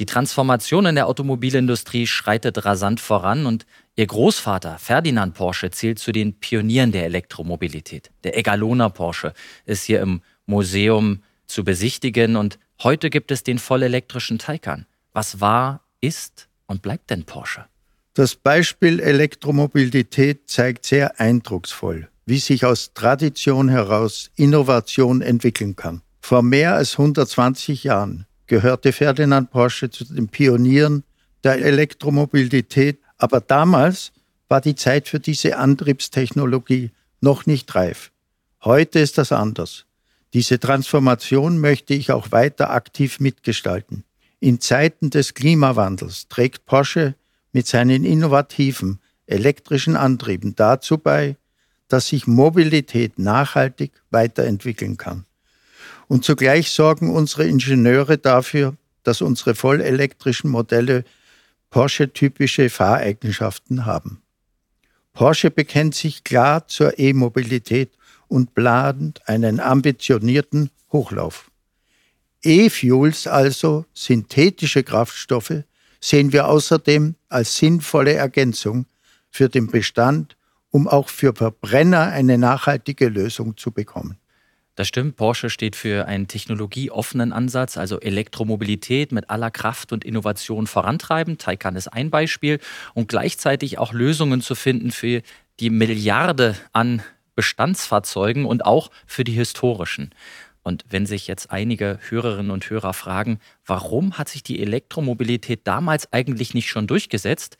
Die 0.00 0.06
Transformation 0.06 0.86
in 0.86 0.94
der 0.94 1.08
Automobilindustrie 1.08 2.06
schreitet 2.06 2.64
rasant 2.64 3.00
voran 3.00 3.46
und 3.46 3.66
ihr 3.96 4.06
Großvater 4.06 4.78
Ferdinand 4.78 5.34
Porsche 5.34 5.70
zählt 5.70 5.98
zu 5.98 6.12
den 6.12 6.38
Pionieren 6.38 6.92
der 6.92 7.04
Elektromobilität. 7.04 8.10
Der 8.22 8.36
Egalona 8.36 8.88
Porsche 8.90 9.32
ist 9.64 9.84
hier 9.84 10.00
im 10.00 10.22
Museum 10.46 11.22
zu 11.46 11.64
besichtigen 11.64 12.36
und 12.36 12.60
heute 12.82 13.10
gibt 13.10 13.32
es 13.32 13.42
den 13.42 13.58
vollelektrischen 13.58 14.38
Taycan. 14.38 14.86
Was 15.12 15.40
war, 15.40 15.82
ist 16.00 16.48
und 16.66 16.82
bleibt 16.82 17.10
denn 17.10 17.24
Porsche? 17.24 17.64
Das 18.18 18.34
Beispiel 18.34 18.98
Elektromobilität 18.98 20.50
zeigt 20.50 20.84
sehr 20.84 21.20
eindrucksvoll, 21.20 22.08
wie 22.26 22.40
sich 22.40 22.64
aus 22.64 22.92
Tradition 22.92 23.68
heraus 23.68 24.32
Innovation 24.34 25.22
entwickeln 25.22 25.76
kann. 25.76 26.02
Vor 26.20 26.42
mehr 26.42 26.74
als 26.74 26.98
120 26.98 27.84
Jahren 27.84 28.26
gehörte 28.48 28.90
Ferdinand 28.90 29.52
Porsche 29.52 29.90
zu 29.90 30.04
den 30.04 30.26
Pionieren 30.26 31.04
der 31.44 31.64
Elektromobilität, 31.64 32.98
aber 33.18 33.40
damals 33.40 34.10
war 34.48 34.60
die 34.60 34.74
Zeit 34.74 35.06
für 35.06 35.20
diese 35.20 35.56
Antriebstechnologie 35.56 36.90
noch 37.20 37.46
nicht 37.46 37.72
reif. 37.76 38.10
Heute 38.64 38.98
ist 38.98 39.18
das 39.18 39.30
anders. 39.30 39.86
Diese 40.34 40.58
Transformation 40.58 41.60
möchte 41.60 41.94
ich 41.94 42.10
auch 42.10 42.32
weiter 42.32 42.70
aktiv 42.70 43.20
mitgestalten. 43.20 44.02
In 44.40 44.60
Zeiten 44.60 45.10
des 45.10 45.34
Klimawandels 45.34 46.26
trägt 46.26 46.66
Porsche 46.66 47.14
mit 47.52 47.66
seinen 47.66 48.04
innovativen 48.04 49.00
elektrischen 49.26 49.96
Antrieben 49.96 50.54
dazu 50.56 50.98
bei, 50.98 51.36
dass 51.88 52.08
sich 52.08 52.26
Mobilität 52.26 53.18
nachhaltig 53.18 53.92
weiterentwickeln 54.10 54.96
kann. 54.96 55.24
Und 56.06 56.24
zugleich 56.24 56.70
sorgen 56.70 57.14
unsere 57.14 57.44
Ingenieure 57.44 58.18
dafür, 58.18 58.76
dass 59.02 59.20
unsere 59.20 59.54
vollelektrischen 59.54 60.50
Modelle 60.50 61.04
Porsche-typische 61.70 62.70
Fahreigenschaften 62.70 63.84
haben. 63.84 64.22
Porsche 65.12 65.50
bekennt 65.50 65.94
sich 65.94 66.24
klar 66.24 66.68
zur 66.68 66.98
E-Mobilität 66.98 67.90
und 68.28 68.54
plant 68.54 69.26
einen 69.28 69.60
ambitionierten 69.60 70.70
Hochlauf. 70.92 71.50
E-Fuels, 72.42 73.26
also 73.26 73.84
synthetische 73.92 74.84
Kraftstoffe, 74.84 75.64
sehen 76.00 76.32
wir 76.32 76.48
außerdem 76.48 77.14
als 77.28 77.56
sinnvolle 77.56 78.14
Ergänzung 78.14 78.86
für 79.30 79.48
den 79.48 79.66
Bestand, 79.68 80.36
um 80.70 80.88
auch 80.88 81.08
für 81.08 81.34
Verbrenner 81.34 82.08
eine 82.08 82.38
nachhaltige 82.38 83.08
Lösung 83.08 83.56
zu 83.56 83.70
bekommen. 83.70 84.18
Das 84.78 84.86
stimmt, 84.86 85.16
Porsche 85.16 85.50
steht 85.50 85.74
für 85.74 86.06
einen 86.06 86.28
technologieoffenen 86.28 87.32
Ansatz, 87.32 87.76
also 87.76 87.98
Elektromobilität 87.98 89.10
mit 89.10 89.28
aller 89.28 89.50
Kraft 89.50 89.92
und 89.92 90.04
Innovation 90.04 90.68
vorantreiben. 90.68 91.36
Taycan 91.36 91.74
ist 91.74 91.88
ein 91.88 92.10
Beispiel 92.10 92.60
und 92.94 93.08
gleichzeitig 93.08 93.78
auch 93.78 93.92
Lösungen 93.92 94.40
zu 94.40 94.54
finden 94.54 94.92
für 94.92 95.22
die 95.58 95.70
Milliarde 95.70 96.54
an 96.72 97.02
Bestandsfahrzeugen 97.34 98.44
und 98.44 98.64
auch 98.64 98.92
für 99.04 99.24
die 99.24 99.32
historischen. 99.32 100.12
Und 100.68 100.84
wenn 100.90 101.06
sich 101.06 101.26
jetzt 101.28 101.50
einige 101.50 101.98
Hörerinnen 102.10 102.50
und 102.50 102.68
Hörer 102.68 102.92
fragen, 102.92 103.40
warum 103.64 104.18
hat 104.18 104.28
sich 104.28 104.42
die 104.42 104.60
Elektromobilität 104.60 105.66
damals 105.66 106.12
eigentlich 106.12 106.52
nicht 106.52 106.68
schon 106.68 106.86
durchgesetzt, 106.86 107.56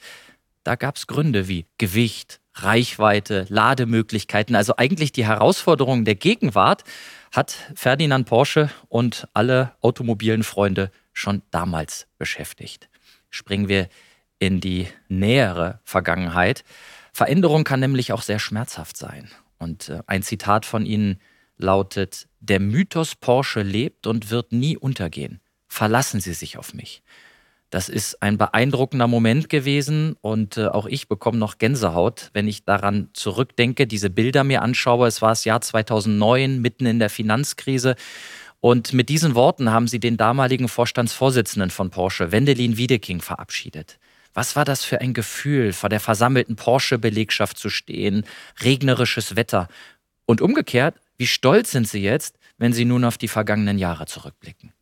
da 0.62 0.74
gab 0.74 0.96
es 0.96 1.06
Gründe 1.06 1.48
wie 1.48 1.64
Gewicht, 1.78 2.38
Reichweite, 2.52 3.46
Lademöglichkeiten, 3.48 4.54
also 4.54 4.74
eigentlich 4.76 5.10
die 5.12 5.24
Herausforderungen 5.24 6.04
der 6.04 6.16
Gegenwart, 6.16 6.84
hat 7.32 7.56
Ferdinand 7.74 8.26
Porsche 8.26 8.68
und 8.88 9.26
alle 9.32 9.72
automobilen 9.80 10.42
Freunde 10.42 10.90
schon 11.14 11.40
damals 11.50 12.08
beschäftigt. 12.18 12.90
Springen 13.30 13.68
wir 13.68 13.88
in 14.38 14.60
die 14.60 14.86
nähere 15.08 15.80
Vergangenheit. 15.82 16.62
Veränderung 17.14 17.64
kann 17.64 17.80
nämlich 17.80 18.12
auch 18.12 18.20
sehr 18.20 18.38
schmerzhaft 18.38 18.98
sein. 18.98 19.30
Und 19.56 19.88
äh, 19.88 20.02
ein 20.06 20.22
Zitat 20.22 20.66
von 20.66 20.84
Ihnen 20.84 21.18
lautet, 21.56 22.27
der 22.40 22.60
Mythos 22.60 23.14
Porsche 23.14 23.62
lebt 23.62 24.06
und 24.06 24.30
wird 24.30 24.52
nie 24.52 24.76
untergehen. 24.76 25.40
Verlassen 25.68 26.20
Sie 26.20 26.32
sich 26.32 26.58
auf 26.58 26.74
mich. 26.74 27.02
Das 27.70 27.90
ist 27.90 28.22
ein 28.22 28.38
beeindruckender 28.38 29.06
Moment 29.06 29.50
gewesen 29.50 30.16
und 30.22 30.56
äh, 30.56 30.66
auch 30.66 30.86
ich 30.86 31.06
bekomme 31.06 31.36
noch 31.36 31.58
Gänsehaut, 31.58 32.30
wenn 32.32 32.48
ich 32.48 32.64
daran 32.64 33.10
zurückdenke, 33.12 33.86
diese 33.86 34.08
Bilder 34.08 34.42
mir 34.42 34.62
anschaue. 34.62 35.06
Es 35.06 35.20
war 35.20 35.30
das 35.30 35.44
Jahr 35.44 35.60
2009, 35.60 36.62
mitten 36.62 36.86
in 36.86 36.98
der 36.98 37.10
Finanzkrise. 37.10 37.94
Und 38.60 38.94
mit 38.94 39.10
diesen 39.10 39.34
Worten 39.34 39.70
haben 39.70 39.86
sie 39.86 40.00
den 40.00 40.16
damaligen 40.16 40.68
Vorstandsvorsitzenden 40.68 41.70
von 41.70 41.90
Porsche, 41.90 42.32
Wendelin 42.32 42.78
Wiedeking, 42.78 43.20
verabschiedet. 43.20 43.98
Was 44.32 44.56
war 44.56 44.64
das 44.64 44.82
für 44.82 45.00
ein 45.00 45.14
Gefühl, 45.14 45.72
vor 45.72 45.90
der 45.90 46.00
versammelten 46.00 46.56
Porsche-Belegschaft 46.56 47.58
zu 47.58 47.68
stehen, 47.68 48.24
regnerisches 48.62 49.36
Wetter. 49.36 49.68
Und 50.26 50.40
umgekehrt, 50.40 50.94
wie 51.18 51.26
stolz 51.26 51.72
sind 51.72 51.88
Sie 51.88 52.00
jetzt, 52.00 52.38
wenn 52.56 52.72
Sie 52.72 52.84
nun 52.84 53.04
auf 53.04 53.18
die 53.18 53.28
vergangenen 53.28 53.78
Jahre 53.78 54.06
zurückblicken? 54.06 54.72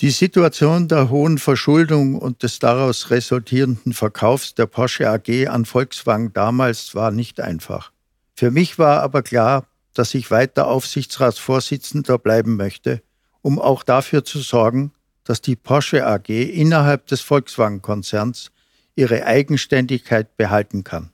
Die 0.00 0.10
Situation 0.10 0.88
der 0.88 1.10
hohen 1.10 1.36
Verschuldung 1.36 2.14
und 2.14 2.42
des 2.42 2.58
daraus 2.58 3.10
resultierenden 3.10 3.92
Verkaufs 3.92 4.54
der 4.54 4.66
Porsche 4.66 5.10
AG 5.10 5.48
an 5.48 5.66
Volkswagen 5.66 6.32
damals 6.32 6.94
war 6.94 7.10
nicht 7.10 7.40
einfach. 7.40 7.92
Für 8.34 8.50
mich 8.50 8.78
war 8.78 9.02
aber 9.02 9.22
klar, 9.22 9.66
dass 9.92 10.14
ich 10.14 10.30
weiter 10.30 10.68
Aufsichtsratsvorsitzender 10.68 12.18
bleiben 12.18 12.56
möchte, 12.56 13.02
um 13.42 13.58
auch 13.58 13.82
dafür 13.82 14.24
zu 14.24 14.38
sorgen, 14.38 14.92
dass 15.24 15.42
die 15.42 15.56
Porsche 15.56 16.06
AG 16.06 16.28
innerhalb 16.28 17.06
des 17.06 17.20
Volkswagen-Konzerns 17.20 18.52
ihre 18.94 19.26
Eigenständigkeit 19.26 20.36
behalten 20.36 20.84
kann. 20.84 21.10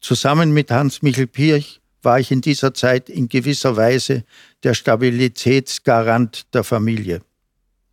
Zusammen 0.00 0.52
mit 0.52 0.70
Hans-Michel 0.70 1.28
Pirch 1.28 1.80
war 2.02 2.20
ich 2.20 2.30
in 2.30 2.40
dieser 2.40 2.74
Zeit 2.74 3.08
in 3.08 3.28
gewisser 3.28 3.76
Weise 3.76 4.24
der 4.62 4.74
Stabilitätsgarant 4.74 6.52
der 6.54 6.64
Familie. 6.64 7.22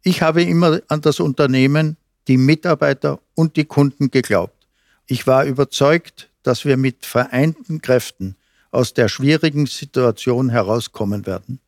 Ich 0.04 0.22
habe 0.22 0.43
immer 0.43 0.82
an 0.88 1.02
das 1.02 1.19
Unternehmen, 1.19 1.98
die 2.28 2.38
Mitarbeiter 2.38 3.19
und 3.36 3.58
die 3.58 3.65
Kunden 3.65 4.12
geglaubt. 4.12 4.67
Ich 5.08 5.28
war 5.28 5.45
überzeugt, 5.45 6.30
dass 6.43 6.65
wir 6.65 6.78
mit 6.78 7.06
vereinten 7.06 7.82
Kräften 7.82 8.36
aus 8.72 8.93
der 8.93 9.10
schwierigen 9.10 9.65
Situation 9.65 10.50
herauskommen 10.50 11.26
werden. 11.26 11.60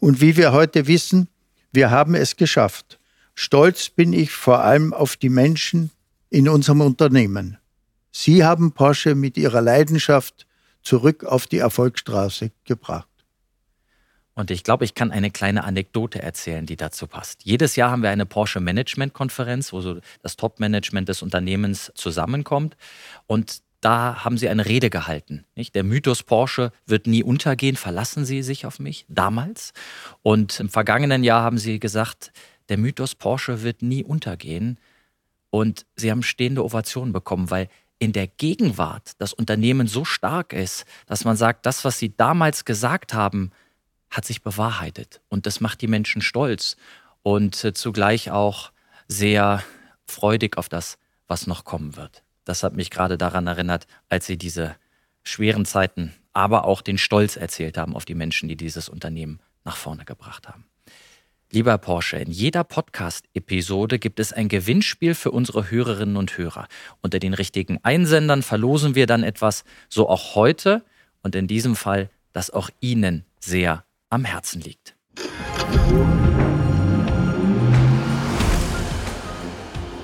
Und 0.00 0.20
wie 0.20 0.36
wir 0.36 0.52
heute 0.52 0.86
wissen, 0.86 1.28
wir 1.72 1.90
haben 1.90 2.14
es 2.14 2.36
geschafft. 2.36 2.98
Stolz 3.34 3.88
bin 3.88 4.12
ich 4.12 4.32
vor 4.32 4.64
allem 4.64 4.92
auf 4.92 5.16
die 5.16 5.28
Menschen 5.28 5.90
in 6.30 6.48
unserem 6.48 6.80
Unternehmen. 6.80 7.58
Sie 8.10 8.44
haben 8.44 8.72
Porsche 8.72 9.14
mit 9.14 9.36
ihrer 9.36 9.60
Leidenschaft 9.60 10.47
zurück 10.88 11.24
auf 11.24 11.46
die 11.46 11.58
Erfolgsstraße 11.58 12.50
gebracht. 12.64 13.08
Und 14.32 14.50
ich 14.50 14.64
glaube, 14.64 14.86
ich 14.86 14.94
kann 14.94 15.10
eine 15.10 15.30
kleine 15.30 15.64
Anekdote 15.64 16.22
erzählen, 16.22 16.64
die 16.64 16.76
dazu 16.76 17.06
passt. 17.06 17.44
Jedes 17.44 17.76
Jahr 17.76 17.90
haben 17.90 18.02
wir 18.02 18.08
eine 18.08 18.24
Porsche 18.24 18.60
Management 18.60 19.12
Konferenz, 19.12 19.74
wo 19.74 19.82
so 19.82 20.00
das 20.22 20.36
Top-Management 20.36 21.10
des 21.10 21.20
Unternehmens 21.20 21.92
zusammenkommt. 21.94 22.74
Und 23.26 23.60
da 23.82 24.24
haben 24.24 24.38
sie 24.38 24.48
eine 24.48 24.64
Rede 24.64 24.88
gehalten. 24.88 25.44
Nicht? 25.56 25.74
Der 25.74 25.84
Mythos 25.84 26.22
Porsche 26.22 26.72
wird 26.86 27.06
nie 27.06 27.22
untergehen. 27.22 27.76
Verlassen 27.76 28.24
Sie 28.24 28.42
sich 28.42 28.64
auf 28.64 28.78
mich 28.78 29.04
damals. 29.08 29.74
Und 30.22 30.58
im 30.58 30.70
vergangenen 30.70 31.22
Jahr 31.22 31.42
haben 31.42 31.58
sie 31.58 31.80
gesagt, 31.80 32.32
der 32.70 32.78
Mythos 32.78 33.14
Porsche 33.14 33.62
wird 33.62 33.82
nie 33.82 34.04
untergehen. 34.04 34.78
Und 35.50 35.84
sie 35.96 36.10
haben 36.10 36.22
stehende 36.22 36.64
Ovationen 36.64 37.12
bekommen, 37.12 37.50
weil 37.50 37.68
in 37.98 38.12
der 38.12 38.26
Gegenwart 38.26 39.12
das 39.18 39.32
Unternehmen 39.32 39.86
so 39.86 40.04
stark 40.04 40.52
ist, 40.52 40.84
dass 41.06 41.24
man 41.24 41.36
sagt, 41.36 41.66
das, 41.66 41.84
was 41.84 41.98
sie 41.98 42.16
damals 42.16 42.64
gesagt 42.64 43.14
haben, 43.14 43.50
hat 44.10 44.24
sich 44.24 44.42
bewahrheitet. 44.42 45.20
Und 45.28 45.46
das 45.46 45.60
macht 45.60 45.80
die 45.82 45.88
Menschen 45.88 46.22
stolz 46.22 46.76
und 47.22 47.62
äh, 47.64 47.74
zugleich 47.74 48.30
auch 48.30 48.72
sehr 49.06 49.62
freudig 50.06 50.56
auf 50.56 50.68
das, 50.68 50.98
was 51.26 51.46
noch 51.46 51.64
kommen 51.64 51.96
wird. 51.96 52.22
Das 52.44 52.62
hat 52.62 52.74
mich 52.74 52.90
gerade 52.90 53.18
daran 53.18 53.46
erinnert, 53.46 53.86
als 54.08 54.26
Sie 54.26 54.38
diese 54.38 54.76
schweren 55.22 55.66
Zeiten, 55.66 56.14
aber 56.32 56.64
auch 56.64 56.80
den 56.80 56.96
Stolz 56.96 57.36
erzählt 57.36 57.76
haben 57.76 57.94
auf 57.94 58.04
die 58.04 58.14
Menschen, 58.14 58.48
die 58.48 58.56
dieses 58.56 58.88
Unternehmen 58.88 59.40
nach 59.64 59.76
vorne 59.76 60.04
gebracht 60.04 60.48
haben. 60.48 60.67
Lieber 61.50 61.78
Porsche, 61.78 62.18
in 62.18 62.30
jeder 62.30 62.62
Podcast-Episode 62.62 63.98
gibt 63.98 64.20
es 64.20 64.34
ein 64.34 64.48
Gewinnspiel 64.48 65.14
für 65.14 65.30
unsere 65.30 65.70
Hörerinnen 65.70 66.18
und 66.18 66.36
Hörer. 66.36 66.68
Unter 67.00 67.18
den 67.20 67.32
richtigen 67.32 67.78
Einsendern 67.82 68.42
verlosen 68.42 68.94
wir 68.94 69.06
dann 69.06 69.22
etwas, 69.22 69.64
so 69.88 70.10
auch 70.10 70.34
heute 70.34 70.84
und 71.22 71.34
in 71.34 71.46
diesem 71.46 71.74
Fall, 71.74 72.10
das 72.34 72.50
auch 72.50 72.68
Ihnen 72.80 73.24
sehr 73.40 73.84
am 74.10 74.26
Herzen 74.26 74.60
liegt. 74.60 74.94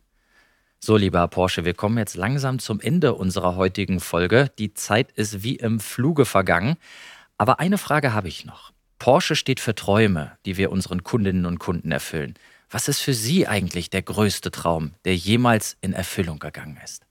So, 0.79 0.97
lieber 0.97 1.27
Porsche, 1.27 1.65
wir 1.65 1.73
kommen 1.73 1.97
jetzt 1.97 2.15
langsam 2.15 2.59
zum 2.59 2.79
Ende 2.79 3.13
unserer 3.13 3.57
heutigen 3.57 3.99
Folge. 3.99 4.49
Die 4.57 4.73
Zeit 4.73 5.11
ist 5.11 5.43
wie 5.43 5.57
im 5.57 5.81
Fluge 5.81 6.23
vergangen. 6.25 6.77
Aber 7.37 7.59
eine 7.59 7.77
Frage 7.77 8.13
habe 8.13 8.29
ich 8.29 8.45
noch. 8.45 8.71
Porsche 8.99 9.35
steht 9.35 9.61
für 9.61 9.73
Träume, 9.73 10.33
die 10.45 10.57
wir 10.57 10.71
unseren 10.71 11.03
Kundinnen 11.03 11.45
und 11.45 11.57
Kunden 11.57 11.91
erfüllen. 11.91 12.35
Was 12.69 12.89
ist 12.89 12.99
für 12.99 13.13
Sie 13.13 13.47
eigentlich 13.47 13.89
der 13.89 14.01
größte 14.01 14.51
Traum, 14.51 14.91
der 15.05 15.15
jemals 15.15 15.77
in 15.81 15.93
Erfüllung 15.93 16.37
gegangen 16.37 16.77
ist? 16.83 17.03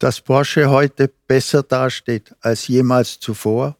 Dass 0.00 0.20
Porsche 0.20 0.68
heute 0.68 1.10
besser 1.28 1.62
dasteht 1.62 2.34
als 2.40 2.68
jemals 2.68 3.20
zuvor 3.20 3.76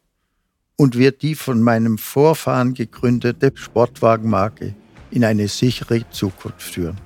und 0.77 0.97
wir 0.97 1.11
die 1.11 1.35
von 1.35 1.61
meinem 1.61 1.97
Vorfahren 1.97 2.73
gegründete 2.73 3.51
Sportwagenmarke 3.53 4.73
in 5.11 5.25
eine 5.25 5.47
sichere 5.49 6.09
Zukunft 6.09 6.63
führen. 6.63 6.99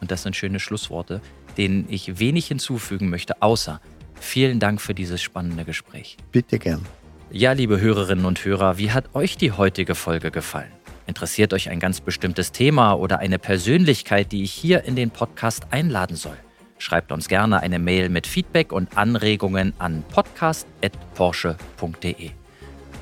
Und 0.00 0.10
das 0.10 0.24
sind 0.24 0.36
schöne 0.36 0.60
Schlussworte, 0.60 1.22
denen 1.56 1.86
ich 1.88 2.18
wenig 2.18 2.48
hinzufügen 2.48 3.08
möchte, 3.08 3.40
außer 3.40 3.80
vielen 4.20 4.60
Dank 4.60 4.80
für 4.80 4.94
dieses 4.94 5.22
spannende 5.22 5.64
Gespräch. 5.64 6.16
Bitte 6.32 6.58
gern. 6.58 6.84
Ja, 7.30 7.52
liebe 7.52 7.80
Hörerinnen 7.80 8.24
und 8.24 8.44
Hörer, 8.44 8.78
wie 8.78 8.92
hat 8.92 9.12
euch 9.14 9.36
die 9.36 9.50
heutige 9.50 9.96
Folge 9.96 10.30
gefallen? 10.30 10.70
Interessiert 11.06 11.52
euch 11.52 11.68
ein 11.68 11.80
ganz 11.80 12.00
bestimmtes 12.00 12.52
Thema 12.52 12.92
oder 12.94 13.18
eine 13.18 13.40
Persönlichkeit, 13.40 14.30
die 14.30 14.44
ich 14.44 14.52
hier 14.52 14.84
in 14.84 14.94
den 14.94 15.10
Podcast 15.10 15.66
einladen 15.70 16.14
soll? 16.16 16.36
Schreibt 16.78 17.10
uns 17.10 17.26
gerne 17.28 17.60
eine 17.60 17.80
Mail 17.80 18.10
mit 18.10 18.26
Feedback 18.26 18.72
und 18.72 18.96
Anregungen 18.96 19.72
an 19.78 20.04
podcast.porsche.de. 20.08 22.30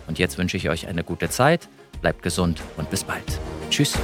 Und 0.06 0.18
jetzt 0.18 0.36
wünsche 0.38 0.56
ich 0.56 0.70
euch 0.70 0.86
eine 0.86 1.04
gute 1.04 1.28
Zeit, 1.28 1.68
bleibt 2.00 2.22
gesund 2.22 2.62
und 2.76 2.88
bis 2.90 3.04
bald. 3.04 3.40
Tschüss. 3.68 3.98